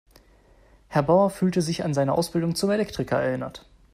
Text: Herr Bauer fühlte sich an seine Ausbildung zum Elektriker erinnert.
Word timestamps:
Herr 0.87 1.03
Bauer 1.03 1.29
fühlte 1.29 1.61
sich 1.61 1.83
an 1.83 1.93
seine 1.93 2.13
Ausbildung 2.13 2.55
zum 2.55 2.71
Elektriker 2.71 3.21
erinnert. 3.21 3.67